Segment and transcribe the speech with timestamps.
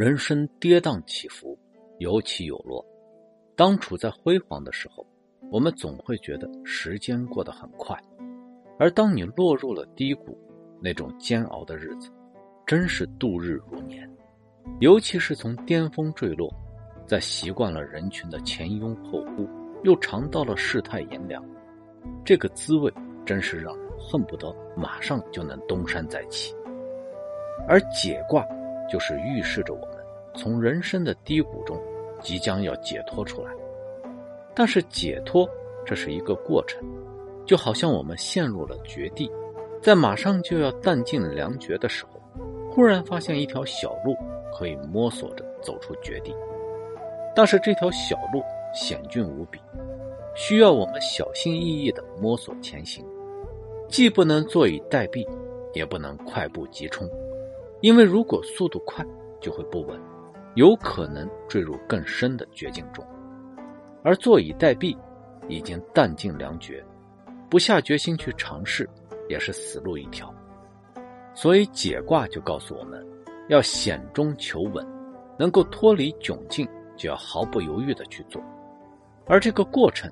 [0.00, 1.58] 人生跌宕起伏，
[1.98, 2.82] 有起有落。
[3.54, 5.06] 当处在辉煌的时候，
[5.52, 7.94] 我们总会觉得时间过得很快；
[8.78, 10.38] 而当你落入了低谷，
[10.80, 12.10] 那种煎熬的日子，
[12.66, 14.10] 真是度日如年。
[14.80, 16.50] 尤其是从巅峰坠落，
[17.06, 19.46] 在习惯了人群的前拥后呼，
[19.84, 21.44] 又尝到了世态炎凉，
[22.24, 22.90] 这个滋味
[23.26, 26.54] 真是让人恨不得马上就能东山再起。
[27.68, 28.42] 而解卦。
[28.90, 29.96] 就是预示着我们
[30.34, 31.80] 从人生的低谷中
[32.20, 33.50] 即将要解脱出来，
[34.54, 35.48] 但是解脱
[35.86, 36.82] 这是一个过程，
[37.46, 39.30] 就好像我们陷入了绝地，
[39.80, 42.20] 在马上就要弹尽粮绝的时候，
[42.70, 44.14] 忽然发现一条小路
[44.52, 46.34] 可以摸索着走出绝地，
[47.34, 48.42] 但是这条小路
[48.74, 49.58] 险峻无比，
[50.34, 53.04] 需要我们小心翼翼的摸索前行，
[53.88, 55.26] 既不能坐以待毙，
[55.72, 57.08] 也不能快步急冲。
[57.80, 59.04] 因为如果速度快，
[59.40, 59.98] 就会不稳，
[60.54, 63.02] 有可能坠入更深的绝境中；
[64.04, 64.94] 而坐以待毙，
[65.48, 66.84] 已经弹尽粮绝，
[67.48, 68.86] 不下决心去尝试，
[69.30, 70.30] 也是死路一条。
[71.32, 73.02] 所以解卦就告诉我们，
[73.48, 74.86] 要险中求稳，
[75.38, 78.42] 能够脱离窘境，就要毫不犹豫的去做。
[79.26, 80.10] 而这个过程，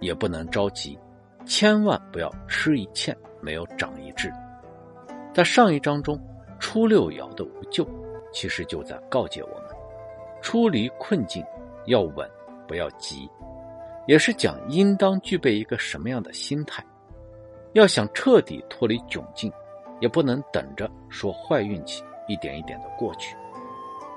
[0.00, 0.98] 也不能着急，
[1.46, 4.30] 千万不要吃一堑没有长一智。
[5.32, 6.20] 在上一章中。
[6.58, 7.86] 初六爻的无咎，
[8.32, 9.68] 其实就在告诫我们：
[10.40, 11.44] 出离困境
[11.86, 12.28] 要稳，
[12.66, 13.28] 不要急，
[14.06, 16.84] 也是讲应当具备一个什么样的心态。
[17.72, 19.52] 要想彻底脱离窘境，
[20.00, 23.36] 也不能等着说坏运气一点一点的过去。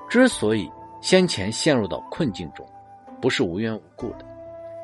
[0.09, 2.65] 之所以先前陷入到困境中，
[3.21, 4.25] 不是无缘无故的。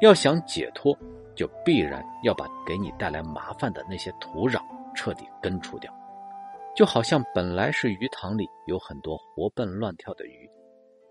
[0.01, 0.97] 要想解脱，
[1.35, 4.59] 就必然要把给你带来麻烦的那些土壤
[4.93, 5.91] 彻底根除掉。
[6.75, 10.49] 就好像本来是鱼塘里有很多活蹦乱跳的鱼，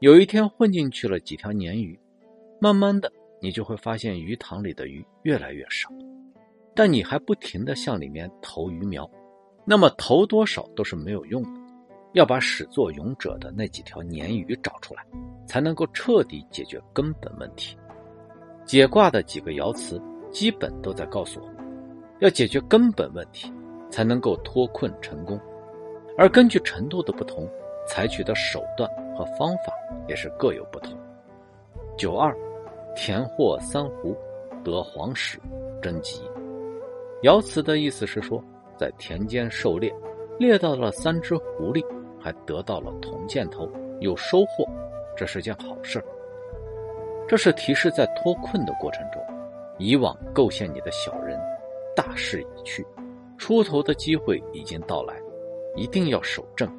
[0.00, 1.98] 有一天混进去了几条鲶鱼，
[2.60, 5.88] 慢慢的你就会发现鱼塘里的鱼越来越少，
[6.74, 9.10] 但你还不停的向里面投鱼苗，
[9.64, 11.60] 那么投多少都是没有用的，
[12.12, 15.02] 要把始作俑者的那几条鲶鱼找出来，
[15.46, 17.74] 才能够彻底解决根本问题。
[18.66, 19.98] 解卦的几个爻辞
[20.30, 21.56] 基本都在告诉我们，
[22.20, 23.50] 要解决根本问题，
[23.90, 25.40] 才能够脱困成功。
[26.16, 27.48] 而根据程度的不同，
[27.88, 29.72] 采取的手段和方法
[30.06, 30.96] 也是各有不同。
[31.96, 32.34] 九二，
[32.94, 34.16] 田获三狐，
[34.64, 35.38] 得黄豕，
[35.82, 36.22] 真吉。
[37.22, 38.42] 爻辞的意思是说，
[38.76, 39.92] 在田间狩猎，
[40.38, 41.84] 猎到了三只狐狸，
[42.20, 43.68] 还得到了铜箭头，
[44.00, 44.64] 有收获，
[45.16, 46.02] 这是件好事
[47.26, 49.20] 这是提示在脱困的过程中，
[49.78, 51.40] 以往构陷你的小人，
[51.96, 52.86] 大势已去，
[53.38, 55.14] 出头的机会已经到来。
[55.76, 56.70] 一定要守正，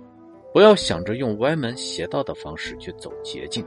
[0.54, 3.66] 不要想着用歪门邪道的方式去走捷径。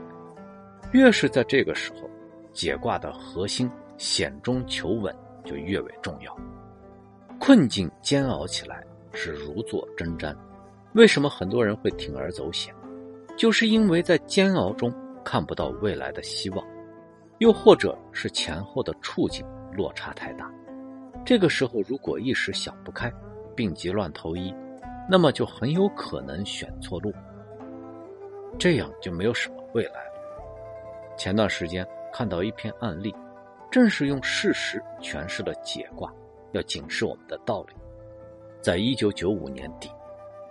[0.91, 2.09] 越是在这个时候，
[2.51, 6.35] 解卦的核心险中求稳就越为重要。
[7.39, 10.35] 困境煎熬起来是如坐针毡，
[10.93, 12.73] 为什么很多人会铤而走险？
[13.37, 16.65] 就是因为在煎熬中看不到未来的希望，
[17.37, 20.51] 又或者是前后的处境落差太大。
[21.23, 23.13] 这个时候如果一时想不开，
[23.55, 24.53] 病急乱投医。
[25.11, 27.11] 那么就很有可能选错路，
[28.59, 30.11] 这样就没有什么未来了。
[31.17, 31.83] 前段时间
[32.13, 33.13] 看到一篇案例，
[33.71, 36.13] 正是用事实诠释了解卦
[36.51, 37.73] 要警示我们的道理。
[38.61, 39.89] 在一九九五年底，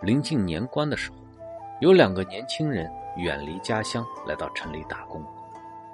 [0.02, 1.16] 临近年关的时候，
[1.80, 5.22] 有两个年轻人远离家乡来到城里打工，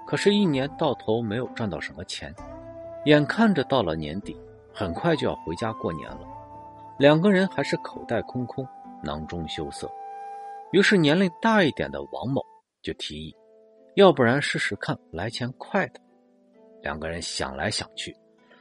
[0.07, 2.35] 可是，一年到头没有赚到什么钱，
[3.05, 4.41] 眼看着到了年底，
[4.73, 6.21] 很快就要回家过年了。
[6.97, 8.67] 两个人还是口袋空空，
[9.03, 9.91] 囊中羞涩。
[10.71, 12.41] 于是年龄大一点的王某
[12.83, 13.35] 就提议
[13.97, 16.01] ：“要不然试试看来钱快的。”
[16.83, 18.17] 两个人想来想去，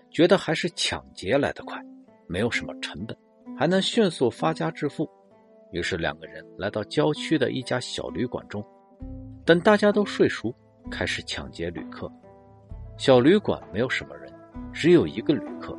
[0.09, 1.79] 觉得还是抢劫来的快，
[2.25, 3.15] 没有什么成本，
[3.57, 5.07] 还能迅速发家致富。
[5.71, 8.63] 于是两个人来到郊区的一家小旅馆中，
[9.45, 10.53] 等大家都睡熟，
[10.89, 12.11] 开始抢劫旅客。
[12.97, 14.31] 小旅馆没有什么人，
[14.71, 15.77] 只有一个旅客。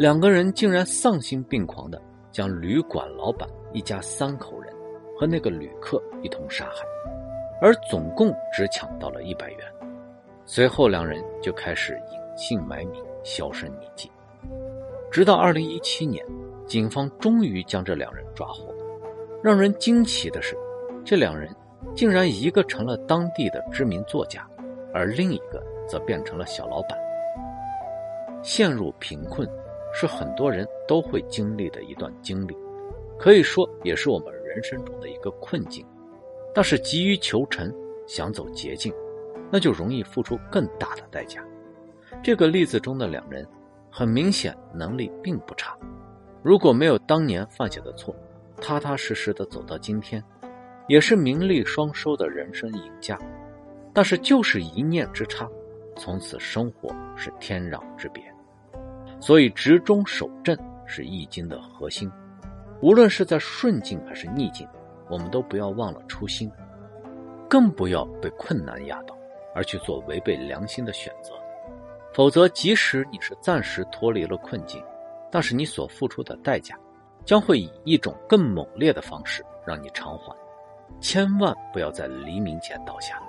[0.00, 2.00] 两个人竟然丧心病狂的
[2.32, 4.72] 将旅馆老板一家三口人
[5.14, 6.86] 和那个旅客一同杀害，
[7.60, 9.58] 而总共只抢到了一百元。
[10.46, 14.10] 随后两人就开始隐姓埋名，销声匿迹。
[15.10, 16.24] 直到二零一七年，
[16.66, 18.74] 警方终于将这两人抓获。
[19.42, 20.56] 让人惊奇的是，
[21.04, 21.54] 这两人
[21.94, 24.48] 竟然一个成了当地的知名作家，
[24.94, 26.98] 而另一个则变成了小老板。
[28.42, 29.46] 陷入贫困。
[29.92, 32.56] 是很多人都会经历的一段经历，
[33.18, 35.86] 可以说也是我们人生中的一个困境。
[36.54, 37.72] 但是急于求成，
[38.06, 38.92] 想走捷径，
[39.52, 41.44] 那就容易付出更大的代价。
[42.22, 43.46] 这个例子中的两人，
[43.90, 45.76] 很明显能力并不差。
[46.42, 48.14] 如果没有当年犯下的错，
[48.60, 50.22] 踏踏实实的走到今天，
[50.88, 53.18] 也是名利双收的人生赢家。
[53.92, 55.48] 但是就是一念之差，
[55.96, 58.22] 从此生活是天壤之别。
[59.20, 60.56] 所以执中守正
[60.86, 62.10] 是易经的核心。
[62.80, 64.66] 无论是在顺境还是逆境，
[65.08, 66.50] 我们都不要忘了初心，
[67.48, 69.14] 更不要被困难压倒
[69.54, 71.34] 而去做违背良心的选择。
[72.14, 74.82] 否则，即使你是暂时脱离了困境，
[75.30, 76.74] 但是你所付出的代价，
[77.24, 80.34] 将会以一种更猛烈的方式让你偿还。
[81.00, 83.22] 千万不要在黎明前倒下。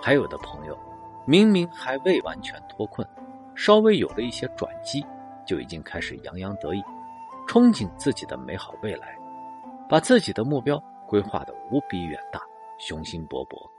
[0.00, 0.78] 还有的朋友，
[1.26, 3.06] 明明还未完全脱困，
[3.54, 5.04] 稍微有了一些转机，
[5.46, 6.82] 就已经开始洋洋得意，
[7.46, 9.16] 憧憬自己的美好未来，
[9.88, 12.40] 把自己的目标规划的无比远大，
[12.78, 13.70] 雄心勃勃，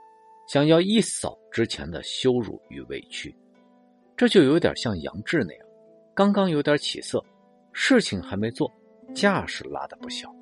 [0.46, 3.34] 想要一扫之前的羞辱与委屈。
[4.16, 5.66] 这就有点像杨志那样，
[6.14, 7.20] 刚刚有点起色，
[7.72, 8.70] 事情还没做，
[9.12, 10.32] 架势拉的不小，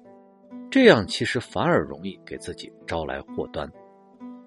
[0.71, 3.67] 这样其实反而容易给自己招来祸端。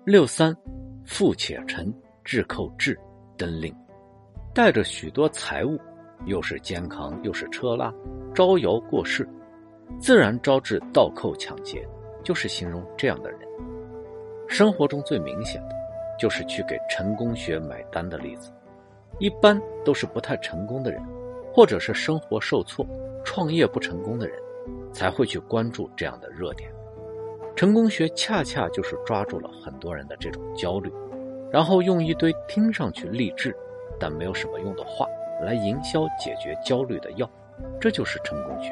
[0.06, 0.56] 六三，
[1.04, 1.92] 富且成，
[2.24, 2.96] 智寇至，
[3.36, 3.76] 登令，
[4.56, 5.78] 带着许多财物，
[6.28, 7.94] 又是肩扛又是车拉，
[8.34, 9.28] 招摇过市，
[10.00, 11.86] 自然招致盗寇抢劫，
[12.24, 13.42] 就是形容这样的人。
[14.48, 15.76] 生活中最明显的，
[16.18, 18.50] 就是去给成功学买单的例子。
[19.20, 21.04] 一般都是不太成功的人，
[21.52, 22.88] 或者是生活受挫、
[23.26, 24.40] 创业不成功的人，
[24.94, 26.72] 才会去关注这样的热点。
[27.58, 30.90] 成功学恰恰就是抓住了很多人的这种焦虑，
[31.52, 33.54] 然后用一堆听上去励志，
[34.00, 35.06] 但没有什么用的话
[35.44, 37.30] 来营销解决焦虑的药，
[37.80, 38.72] 这就是成功学。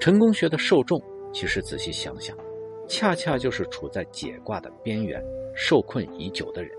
[0.00, 1.00] 成功学的受众，
[1.32, 2.36] 其实仔细想想，
[2.88, 5.22] 恰恰就是处在解卦的边缘、
[5.54, 6.70] 受困已久的人，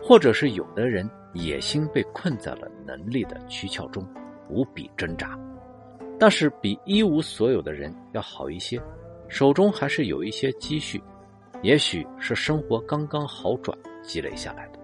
[0.00, 1.08] 或者是有的人。
[1.34, 4.02] 野心被困在了能力的躯壳中，
[4.48, 5.38] 无比挣扎，
[6.18, 8.80] 但是比一无所有的人要好一些，
[9.28, 11.00] 手中还是有一些积蓄，
[11.62, 14.77] 也许是生活刚刚好转积累下来的，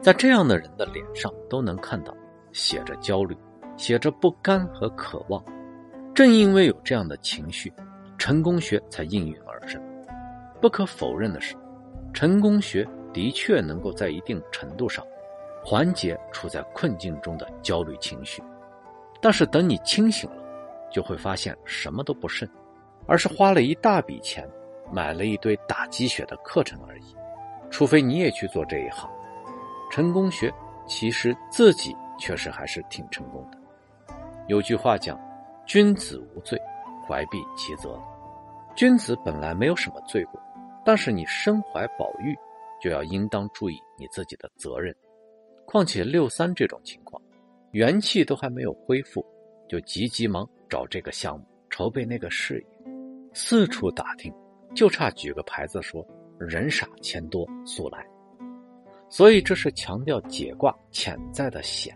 [0.00, 2.14] 在这样的人的脸上都能看到
[2.52, 3.36] 写着焦虑，
[3.76, 5.42] 写着不甘和渴望。
[6.14, 7.72] 正因为有这样的情绪，
[8.16, 9.80] 成功学才应运而生。
[10.60, 11.54] 不可否认的是，
[12.12, 15.04] 成功学的确能够在一定程度上。
[15.64, 18.42] 缓解处在困境中的焦虑情绪，
[19.20, 20.36] 但是等你清醒了，
[20.90, 22.48] 就会发现什么都不剩，
[23.06, 24.48] 而是花了一大笔钱
[24.90, 27.14] 买了一堆打鸡血的课程而已。
[27.70, 29.10] 除非你也去做这一行，
[29.90, 30.52] 成功学
[30.86, 33.58] 其实自己确实还是挺成功的。
[34.46, 35.18] 有句话讲
[35.66, 36.60] ：“君子无罪，
[37.06, 38.00] 怀璧其责。”
[38.76, 40.40] 君子本来没有什么罪过，
[40.84, 42.36] 但是你身怀宝玉，
[42.80, 44.94] 就要应当注意你自己的责任。
[45.66, 47.20] 况且六三这种情况，
[47.72, 49.24] 元气都还没有恢复，
[49.68, 52.66] 就急急忙找这个项目筹备那个事业，
[53.34, 54.32] 四处打听，
[54.74, 56.06] 就差举个牌子说
[56.38, 58.06] 人傻钱多速来。
[59.08, 61.94] 所以这是强调解卦潜在的险，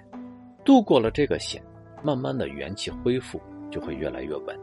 [0.65, 1.63] 度过了这个险，
[2.03, 4.59] 慢慢的元气恢复就会越来越稳。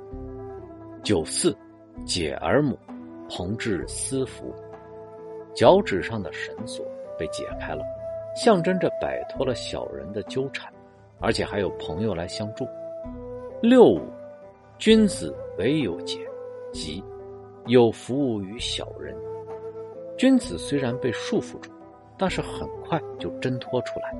[1.03, 1.55] 九四，
[2.05, 2.77] 解而母，
[3.29, 4.53] 朋至私服，
[5.53, 6.85] 脚趾上的绳索
[7.17, 7.83] 被解开了。
[8.35, 10.71] 象征着摆脱了小人的纠缠，
[11.19, 12.65] 而且还有朋友来相助。
[13.61, 14.01] 六五，
[14.77, 16.19] 君子唯有解，
[16.71, 17.03] 即
[17.65, 19.15] 有服务于小人。
[20.17, 21.71] 君子虽然被束缚住，
[22.19, 24.13] 但是很快就挣脱出来。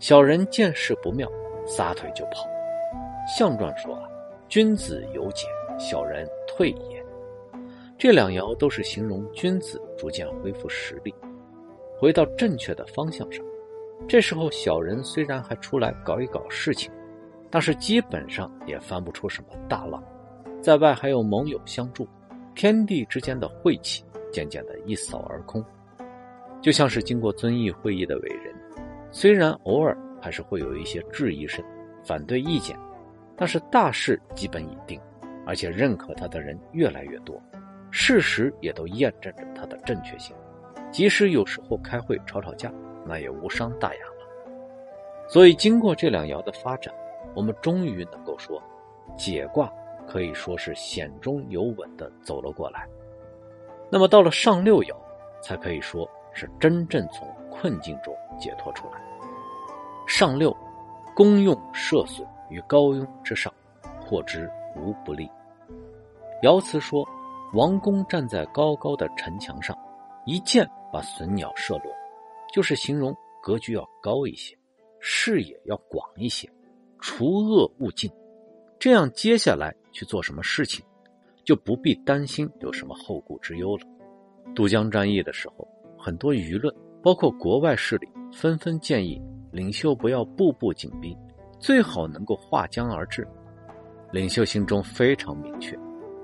[0.00, 1.30] 小人见势不妙，
[1.64, 2.46] 撒腿就跑。
[3.26, 4.02] 象传说啊，
[4.48, 5.46] 君子有解，
[5.78, 7.04] 小人退也。
[7.96, 11.14] 这两爻都是形容君子逐渐恢复实力。
[11.98, 13.44] 回到正确的方向上，
[14.08, 16.90] 这时候小人虽然还出来搞一搞事情，
[17.50, 20.02] 但是基本上也翻不出什么大浪。
[20.62, 22.08] 在外还有盟友相助，
[22.54, 25.62] 天地之间的晦气渐渐的一扫而空。
[26.60, 28.54] 就像是经过遵义会议的伟人，
[29.10, 31.64] 虽然偶尔还是会有一些质疑声、
[32.04, 32.78] 反对意见，
[33.36, 35.00] 但是大势基本已定，
[35.46, 37.40] 而且认可他的人越来越多，
[37.90, 40.36] 事实也都验证着他的正确性。
[40.92, 42.72] 即使有时候开会吵吵架，
[43.06, 45.26] 那也无伤大雅了。
[45.28, 46.92] 所以，经过这两爻的发展，
[47.34, 48.60] 我们终于能够说，
[49.16, 49.72] 解卦
[50.06, 52.86] 可以说是险中有稳的走了过来。
[53.88, 54.94] 那么到了上六爻，
[55.40, 56.08] 才可以说
[56.40, 58.92] 是真正从困境中解脱出来。
[60.06, 60.56] 上六，
[61.14, 63.52] 功用涉损于高庸之上，
[64.00, 65.30] 获之无不利。
[66.42, 67.06] 爻辞说
[67.52, 69.76] ：“王公站在高高的城墙上，
[70.24, 71.92] 一箭把隼鸟射落，
[72.54, 74.56] 就是形容格局要高一些，
[74.98, 76.50] 视野要广一些，
[76.98, 78.10] 除恶务尽。
[78.78, 80.82] 这样接下来去做什么事情，
[81.44, 83.86] 就不必担心有什么后顾之忧了。
[84.54, 85.68] 渡江战役的时候，
[86.02, 89.20] 很多舆论，包括国外势力，纷纷建议
[89.52, 91.14] 领袖不要步步紧逼，
[91.58, 93.28] 最好能够划江而治。
[94.10, 95.78] 领袖心中非常明确。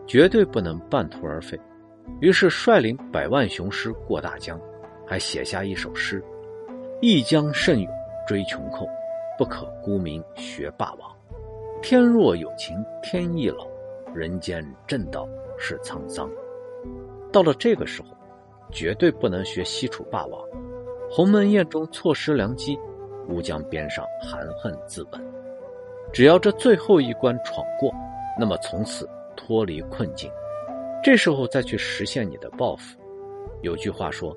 [0.09, 1.59] 绝对不能半途而废，
[2.21, 4.57] 于是率领百万雄师过大江，
[5.05, 6.23] 还写下一首诗
[7.03, 7.91] ：“一江甚勇
[8.25, 8.87] 追穷寇，
[9.37, 11.11] 不可沽名学霸王。
[11.83, 13.67] 天若有情天亦老，
[14.15, 15.29] 人间正道
[15.59, 16.31] 是沧桑。”
[17.33, 18.11] 到了这个时候，
[18.71, 20.41] 绝对不能学西楚霸王，
[21.11, 22.79] 鸿门宴中错失良机，
[23.29, 25.21] 乌江边上含恨自刎。
[26.13, 27.93] 只要这最后一关闯过，
[28.39, 29.09] 那么从此。
[29.39, 30.33] 脱离困境，
[31.05, 32.99] 这时候再去实现你的抱负。
[33.61, 34.35] 有句话说：“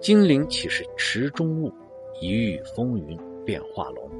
[0.00, 1.70] 金陵岂是池中物，
[2.18, 4.10] 一遇风云变化龙。”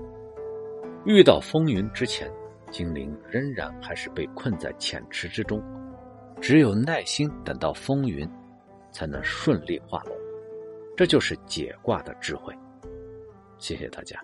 [1.07, 2.31] 遇到风云之前，
[2.71, 5.61] 金陵仍然还是被困在浅池之中。
[6.43, 8.29] 只有耐心等到风云，
[8.99, 10.17] 才能顺利化龙。
[10.97, 12.53] 这就是解卦的智慧。
[13.57, 14.21] 谢谢大家。